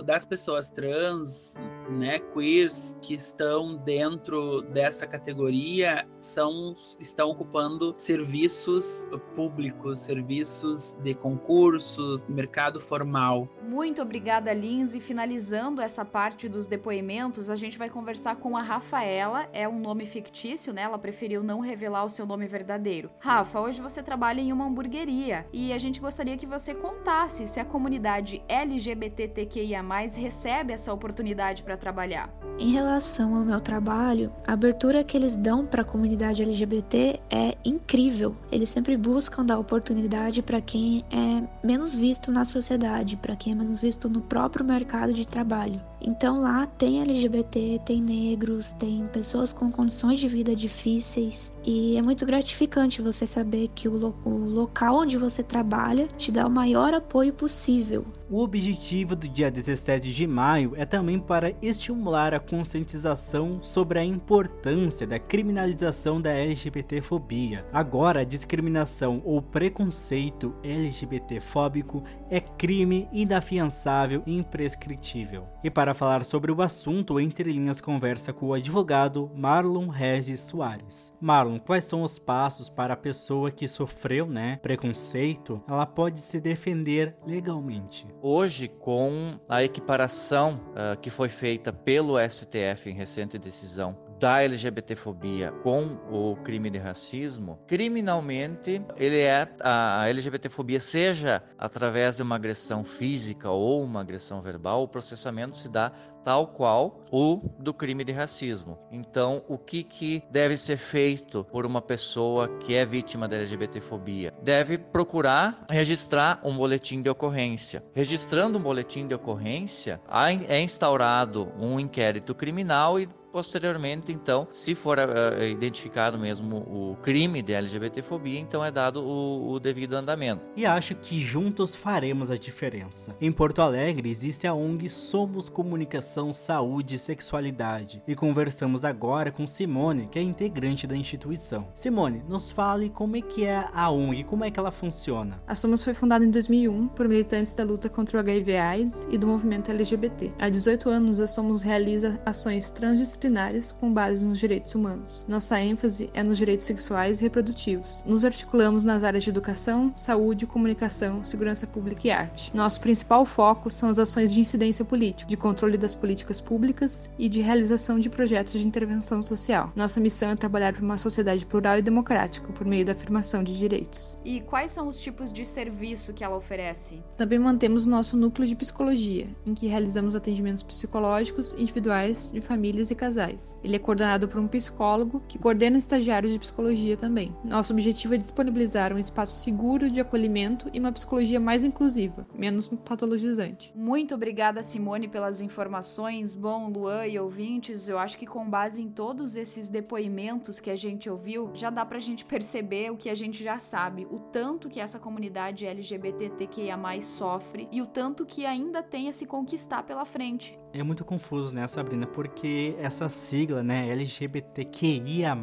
das 0.05 0.25
pessoas 0.25 0.69
trans, 0.69 1.57
né, 1.93 2.19
queers 2.19 2.97
que 3.01 3.15
estão 3.15 3.77
dentro 3.77 4.63
dessa 4.63 5.07
categoria 5.07 6.07
são 6.19 6.75
estão 6.99 7.31
ocupando 7.31 7.95
serviços 7.97 9.07
públicos, 9.35 9.99
serviços 10.01 10.97
de 11.03 11.15
concursos, 11.15 12.25
mercado 12.29 12.81
formal. 12.81 13.49
Muito 13.63 14.03
obrigada, 14.03 14.53
Lins. 14.53 14.95
E 14.95 15.01
finalizando 15.01 15.81
essa 15.81 16.05
parte 16.05 16.49
dos 16.49 16.67
depoimentos, 16.67 17.51
a 17.51 17.57
gente 17.57 17.79
vai 17.79 17.89
conversar 17.89 18.37
com 18.37 18.57
a 18.57 18.63
Rafaela. 18.63 19.49
É 19.53 19.69
um 19.69 19.79
nome 19.79 20.07
fictício, 20.07 20.73
né? 20.73 20.83
Ela 20.83 20.99
preferiu 20.99 21.43
não 21.43 21.61
revelar 21.61 22.05
o 22.05 22.11
seu 22.11 22.27
nome 22.27 22.47
verdadeiro. 22.47 23.11
Rafa, 23.19 23.61
hoje 23.61 23.81
você 23.81 24.03
trabalha 24.03 24.41
em 24.41 24.53
uma 24.53 24.67
hamburgueria 24.67 25.47
e 25.53 25.73
a 25.73 25.79
gente 25.79 26.01
gostaria 26.01 26.37
que 26.37 26.47
você 26.47 26.75
contasse 26.75 27.47
se 27.47 27.61
a 27.61 27.65
comunidade 27.65 28.43
LGBTQIA+ 28.49 29.83
recebe 30.17 30.73
essa 30.73 30.93
oportunidade 30.93 31.63
para 31.63 31.77
trabalhar. 31.83 32.31
Em 32.59 32.71
relação 32.71 33.35
ao 33.35 33.45
meu 33.45 33.61
trabalho, 33.61 34.33
a 34.47 34.53
abertura 34.53 35.03
que 35.03 35.17
eles 35.17 35.35
dão 35.35 35.67
para 35.67 35.83
a 35.83 35.85
comunidade 35.85 36.43
LGBT 36.43 37.21
é 37.29 37.57
incrível. 37.65 38.37
Eles 38.53 38.69
sempre 38.69 38.97
buscam 38.97 39.45
dar 39.45 39.59
oportunidade 39.59 40.43
para 40.43 40.61
quem 40.61 41.05
é 41.11 41.43
menos 41.67 41.93
visto 41.93 42.31
na 42.31 42.45
sociedade, 42.45 43.17
para 43.17 43.35
quem 43.35 43.53
é 43.53 43.57
menos 43.57 43.81
visto 43.81 44.09
no 44.09 44.21
próprio 44.21 44.65
mercado 44.65 45.13
de 45.13 45.27
trabalho. 45.27 45.81
Então 46.05 46.41
lá 46.41 46.67
tem 46.67 47.01
LGBT, 47.01 47.81
tem 47.85 48.03
negros, 48.03 48.73
tem 48.73 49.07
pessoas 49.13 49.53
com 49.53 49.71
condições 49.71 50.19
de 50.19 50.29
vida 50.29 50.55
difíceis 50.55 51.53
e 51.65 51.97
é 51.97 52.03
muito 52.03 52.27
gratificante 52.27 53.01
você 53.01 53.27
saber 53.27 53.69
que 53.69 53.89
o, 53.89 53.97
lo 53.97 54.15
o 54.25 54.31
local 54.31 54.97
onde 54.97 55.17
você 55.17 55.43
trabalha 55.43 56.09
te 56.19 56.33
dá 56.33 56.47
o 56.47 56.51
maior 56.51 56.93
apoio 56.93 57.33
possível. 57.33 58.05
O 58.29 58.43
objetivo 58.43 59.15
do 59.15 59.29
dia 59.29 59.51
17 59.51 60.13
de 60.13 60.27
maio 60.27 60.73
é 60.77 60.85
também 60.85 61.19
para 61.19 61.53
estimular 61.63 62.35
a 62.35 62.41
conscientização 62.41 63.63
sobre 63.63 63.99
a 63.99 64.05
importância 64.05 65.07
da 65.07 65.19
criminalização 65.19 66.21
da 66.21 66.31
LGBTfobia. 66.31 67.65
Agora, 67.73 68.21
a 68.21 68.25
discriminação 68.25 69.23
ou 69.25 69.41
preconceito 69.41 70.55
LGBTfóbico 70.65 72.03
é 72.31 72.41
crime 72.41 73.09
inafiançável 73.13 74.23
e 74.27 74.37
imprescritível. 74.37 75.47
E 75.63 75.71
para 75.71 75.92
falar 75.95 76.25
sobre 76.25 76.51
o 76.51 76.63
assunto, 76.63 77.19
Entre 77.21 77.53
Linhas 77.53 77.81
conversa 77.81 78.33
com 78.33 78.47
o 78.47 78.55
advogado 78.55 79.31
Marlon 79.35 79.89
Regis 79.89 80.41
Soares. 80.41 81.13
Marlon, 81.21 81.59
quais 81.59 81.85
são 81.85 82.03
os 82.03 82.19
passos 82.19 82.69
para 82.69 82.95
a 82.95 82.97
pessoa 82.97 83.51
que 83.51 83.67
sofreu, 83.69 84.27
né, 84.27 84.59
preconceito, 84.63 85.63
ela 85.69 85.87
pode 85.87 86.21
se 86.21 86.41
defender 86.41 87.17
legalmente? 87.27 88.07
Hoje, 88.21 88.69
com 88.69 89.39
a 89.49 89.63
equiparação 89.63 90.61
uh, 90.71 90.99
que 91.01 91.11
foi 91.11 91.29
feita 91.29 91.73
pelo 91.73 92.17
STF 92.19 92.91
em 92.91 92.95
recente 92.95 93.39
decisão 93.39 93.97
da 94.23 94.41
LGBTfobia 94.41 95.51
com 95.65 95.99
o 96.09 96.37
crime 96.37 96.71
de 96.71 96.79
racismo, 96.79 97.59
criminalmente 97.67 98.81
ele 98.97 99.19
é 99.19 99.49
a 99.61 100.09
LGBTfobia 100.09 100.79
seja 100.79 101.43
através 101.59 102.19
de 102.19 102.23
uma 102.23 102.37
agressão 102.37 102.85
física 102.85 103.51
ou 103.51 103.83
uma 103.83 104.01
agressão 104.01 104.41
verbal, 104.41 104.85
o 104.85 104.89
processamento 104.89 105.59
se 105.59 105.69
dá 105.69 105.91
tal 106.25 106.47
qual 106.47 107.01
o 107.11 107.51
do 107.59 107.75
crime 107.75 108.05
de 108.05 108.13
racismo. 108.13 108.79
Então, 108.93 109.43
o 109.49 109.59
que, 109.59 109.83
que 109.83 110.23
deve 110.31 110.57
ser 110.57 110.77
feito 110.77 111.43
por 111.51 111.67
uma 111.67 111.83
pessoa 111.83 112.47
que 112.59 112.77
é 112.77 112.87
vítima 112.87 113.27
da 113.27 113.35
LGBTfobia? 113.35 114.33
Deve 114.41 114.79
procurar 114.79 115.67
registrar 115.69 116.41
um 116.45 116.57
boletim 116.57 117.03
de 117.03 117.11
ocorrência. 117.11 117.83
Registrando 117.93 118.57
um 118.57 118.63
boletim 118.63 119.09
de 119.09 119.17
ocorrência, 119.17 120.01
é 120.49 120.61
instaurado 120.61 121.53
um 121.59 121.81
inquérito 121.81 122.37
criminal 122.37 123.01
e 123.01 123.09
Posteriormente, 123.33 124.13
então, 124.13 124.47
se 124.51 124.75
for 124.75 124.99
uh, 124.99 125.43
identificado 125.43 126.19
mesmo 126.19 126.59
o 126.59 126.97
crime 127.03 127.41
de 127.41 127.55
LGBTfobia, 127.55 128.39
então 128.39 128.63
é 128.63 128.71
dado 128.71 129.03
o, 129.03 129.53
o, 129.53 129.59
devido 129.59 129.95
andamento. 129.95 130.43
E 130.55 130.67
acho 130.67 130.95
que 130.95 131.23
juntos 131.23 131.75
faremos 131.75 132.31
a 132.31 132.37
diferença. 132.37 133.17
Em 133.19 133.33
Porto 133.33 133.63
Alegre 133.63 134.11
existe 134.11 134.47
a 134.47 134.53
ONG 134.53 134.87
Somos 134.91 135.49
Comunicação, 135.49 136.35
Saúde 136.35 136.97
e 136.97 136.99
Sexualidade 136.99 138.03
e 138.07 138.15
conversamos 138.15 138.85
agora 138.85 139.33
com 139.33 139.47
Simone, 139.47 140.09
que 140.09 140.19
é 140.19 140.23
integrante 140.23 140.87
da 140.87 140.95
instituição. 140.95 141.69
Simone, 141.73 142.23
nos 142.29 142.51
fale 142.51 142.91
como 142.91 143.17
é 143.17 143.23
que 143.23 143.47
é 143.47 143.65
a 143.73 143.91
ONG, 143.91 144.25
como 144.25 144.45
é 144.45 144.51
que 144.51 144.61
ela 144.61 144.71
funciona. 144.71 145.43
A 145.47 145.55
Somos 145.55 145.83
foi 145.83 145.95
fundada 145.95 146.23
em 146.23 146.31
2001 146.31 146.89
por 146.89 147.09
militantes 147.09 147.55
da 147.55 147.65
luta 147.65 147.89
contra 147.89 148.19
o 148.19 148.21
HIV/AIDS 148.21 149.07
e 149.11 149.17
do 149.17 149.27
movimento 149.27 149.71
LGBT. 149.71 150.33
Há 150.39 150.51
18 150.51 150.91
anos, 150.91 151.19
a 151.19 151.27
Somos 151.27 151.63
realiza 151.63 152.21
ações 152.27 152.71
transdisciplinares 152.71 153.22
disciplinares 153.23 153.71
com 153.71 153.93
base 153.93 154.25
nos 154.25 154.39
direitos 154.39 154.75
humanos. 154.75 155.25
Nossa 155.29 155.61
ênfase 155.61 156.11
é 156.13 156.23
nos 156.23 156.39
direitos 156.39 156.67
sexuais 156.67 157.21
e 157.21 157.23
reprodutivos. 157.23 158.03
Nos 158.05 158.25
articulamos 158.25 158.85
nas 158.85 159.05
áreas 159.05 159.23
de 159.23 159.31
educação, 159.31 159.93
saúde, 159.95 160.47
comunicação, 160.47 161.23
segurança 161.25 161.67
pública 161.67 162.09
e 162.09 162.11
arte. 162.11 162.55
Nosso 162.55 162.81
principal 162.81 163.25
foco 163.25 163.71
são 163.71 163.89
as 163.89 163.99
ações 163.99 164.33
de 164.33 164.41
incidência 164.41 164.85
política, 164.85 165.29
de 165.29 165.37
controle 165.37 165.79
das 165.79 165.95
políticas 165.95 166.41
públicas 166.41 167.11
e 167.19 167.29
de 167.29 167.41
realização 167.41 167.99
de 167.99 168.11
projetos 168.11 168.53
de 168.55 168.67
intervenção 168.67 169.23
social. 169.23 169.73
Nossa 169.77 170.01
missão 170.01 170.31
é 170.31 170.37
trabalhar 170.37 170.73
por 170.73 170.83
uma 170.83 170.99
sociedade 170.99 171.47
plural 171.47 171.79
e 171.79 171.83
democrática 171.83 172.53
por 172.53 172.67
meio 172.67 172.85
da 172.85 172.93
afirmação 172.93 173.45
de 173.45 173.57
direitos. 173.57 174.19
E 174.25 174.41
quais 174.41 174.73
são 174.73 174.89
os 174.89 174.97
tipos 174.97 175.33
de 175.33 175.47
serviço 175.47 176.13
que 176.13 176.25
ela 176.25 176.37
oferece? 176.37 177.03
Também 177.17 177.39
mantemos 177.39 177.87
nosso 177.87 178.17
núcleo 178.17 178.49
de 178.49 178.57
psicologia, 178.57 179.29
em 179.47 179.55
que 179.55 179.69
realizamos 179.69 180.17
atendimentos 180.17 180.63
psicológicos 180.63 181.55
individuais 181.55 182.31
de 182.33 182.41
famílias 182.41 182.91
e 182.91 182.95
casais 182.95 183.12
casais. 183.13 183.59
Ele 183.63 183.77
é 183.77 183.79
coordenado 183.79 184.27
por 184.27 184.41
um 184.41 184.49
psicólogo 184.49 185.23
que 185.29 185.39
coordena 185.39 185.77
estagiários 185.77 186.33
de 186.33 186.39
psicologia 186.39 186.97
também. 186.97 187.37
Nosso 187.45 187.73
objetivo 187.73 188.15
é 188.15 188.17
disponibilizar 188.17 188.93
um 188.93 188.99
espaço 188.99 189.43
seguro 189.43 189.91
de 189.91 190.01
acolhimento 190.01 190.71
e 190.73 190.81
uma 190.81 190.93
psicologia 190.93 191.39
mais 191.39 191.63
inclusiva, 191.63 192.27
menos 192.35 192.69
patologizante. 192.69 193.73
Muito 193.75 194.15
obrigada, 194.15 194.63
Simone, 194.63 195.09
pelas 195.09 195.41
informações. 195.41 196.35
Bom, 196.35 196.71
Luan 196.71 197.07
e 197.07 197.19
ouvintes, 197.19 197.87
eu 197.87 197.99
acho 197.99 198.17
que 198.17 198.27
com 198.27 198.49
base 198.49 198.81
em 198.81 198.89
todos 198.89 199.37
esses 199.37 199.69
depoimentos 199.69 200.59
que 200.59 200.71
a 200.71 200.77
gente 200.77 201.11
ouviu, 201.11 201.51
já 201.55 201.69
dá 201.69 201.85
pra 201.85 202.01
gente 202.01 202.25
perceber 202.25 202.91
o 202.91 202.97
que 202.97 203.11
a 203.11 203.15
gente 203.15 203.45
já 203.45 203.59
sabe, 203.59 204.07
o 204.11 204.19
tanto 204.19 204.69
que 204.69 204.81
essa 204.81 204.99
comunidade 204.99 205.67
LGBTQIA+ 205.67 206.79
sofre 207.03 207.69
e 207.71 207.83
o 207.83 207.87
tanto 207.87 208.25
que 208.25 208.47
ainda 208.47 208.83
tem 208.83 209.09
a 209.09 209.13
se 209.13 209.27
conquistar 209.27 209.83
pela 209.83 210.05
frente 210.05 210.59
é 210.73 210.83
muito 210.83 211.05
confuso, 211.05 211.55
né, 211.55 211.67
Sabrina? 211.67 212.07
Porque 212.07 212.75
essa 212.79 213.02
sigla, 213.09 213.63
né, 213.63 213.89
LGBTQIA+, 213.91 215.37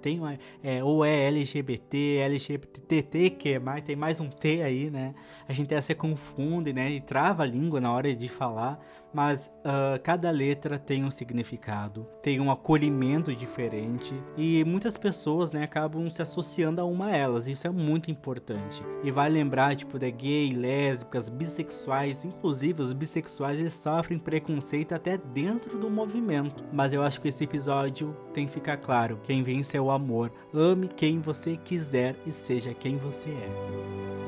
tem 0.00 0.20
é, 0.62 0.82
ou 0.82 1.04
é 1.04 1.26
LGBT, 1.28 2.18
LGBTT, 2.18 3.30
que 3.30 3.58
mais, 3.58 3.84
tem 3.84 3.96
mais 3.96 4.20
um 4.20 4.28
T 4.28 4.62
aí, 4.62 4.90
né? 4.90 5.14
A 5.48 5.52
gente 5.52 5.66
até 5.66 5.80
se 5.80 5.94
confunde, 5.94 6.72
né, 6.72 6.90
e 6.90 7.00
trava 7.00 7.42
a 7.42 7.46
língua 7.46 7.80
na 7.80 7.92
hora 7.92 8.14
de 8.14 8.28
falar, 8.28 8.78
mas 9.12 9.52
uh, 9.58 10.00
cada 10.02 10.30
letra 10.30 10.78
tem 10.78 11.04
um 11.04 11.10
significado, 11.10 12.06
tem 12.22 12.40
um 12.40 12.50
acolhimento 12.50 13.34
diferente 13.34 14.14
e 14.36 14.64
muitas 14.64 14.96
pessoas, 14.96 15.52
né, 15.52 15.62
acabam 15.62 16.08
se 16.10 16.22
associando 16.22 16.80
a 16.80 16.84
uma 16.84 17.10
delas. 17.18 17.46
Isso 17.46 17.66
é 17.66 17.70
muito 17.70 18.10
importante. 18.10 18.82
E 19.02 19.10
vai 19.10 19.28
lembrar, 19.28 19.76
tipo, 19.76 19.98
de 19.98 20.10
gay, 20.10 20.50
lésbicas, 20.50 21.28
bissexuais, 21.28 22.24
inclusive 22.24 22.80
os 22.80 22.92
bissexuais 22.92 23.58
eles 23.58 23.74
sofrem 23.74 24.18
preconceito 24.18 24.94
até 24.94 25.18
dentro 25.18 25.78
do 25.78 25.90
movimento. 25.90 26.64
Mas 26.72 26.92
eu 26.92 27.02
acho 27.02 27.20
que 27.20 27.28
esse 27.28 27.44
episódio 27.44 28.16
tem 28.32 28.46
que 28.46 28.52
ficar 28.52 28.76
claro: 28.76 29.20
quem 29.22 29.42
vence 29.42 29.76
é 29.76 29.80
o 29.80 29.90
amor. 29.90 30.32
Ame 30.54 30.88
quem 30.88 31.20
você 31.20 31.56
quiser 31.56 32.16
e 32.26 32.32
seja 32.32 32.72
quem 32.72 32.96
você 32.96 33.30
é. 33.30 34.27